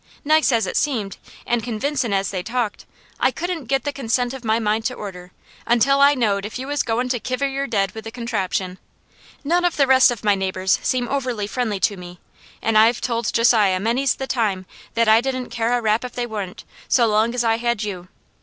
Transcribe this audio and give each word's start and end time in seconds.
Nice 0.25 0.51
as 0.51 0.65
it 0.65 0.75
seemed, 0.77 1.17
an' 1.45 1.61
convincin' 1.61 2.11
as 2.11 2.31
they 2.31 2.41
talked, 2.41 2.87
I 3.19 3.29
couldn't 3.29 3.65
get 3.65 3.83
the 3.83 3.93
consent 3.93 4.33
of 4.33 4.43
my 4.43 4.57
mind 4.57 4.83
to 4.85 4.95
order, 4.95 5.31
until 5.67 6.01
I 6.01 6.15
knowed 6.15 6.43
if 6.43 6.57
you 6.57 6.65
was 6.65 6.81
goin' 6.81 7.07
to 7.09 7.19
kiver 7.19 7.47
your 7.47 7.67
dead 7.67 7.91
with 7.91 8.05
the 8.05 8.09
contraption. 8.11 8.79
None 9.43 9.63
of 9.63 9.77
the 9.77 9.85
rest 9.85 10.09
of 10.09 10.21
the 10.23 10.35
neighbours 10.35 10.79
seem 10.81 11.07
over 11.07 11.47
friendly 11.47 11.79
to 11.81 11.97
me, 11.97 12.19
an' 12.63 12.77
I've 12.77 12.99
told 12.99 13.31
Josiah 13.31 13.79
many's 13.79 14.15
the 14.15 14.25
time, 14.25 14.65
that 14.95 15.07
I 15.07 15.21
didn't 15.21 15.49
care 15.51 15.71
a 15.77 15.81
rap 15.83 16.03
if 16.03 16.13
they 16.13 16.25
wa'n't, 16.25 16.63
so 16.87 17.05
long 17.05 17.35
as 17.35 17.43
I 17.43 17.57
had 17.57 17.83
you. 17.83 18.07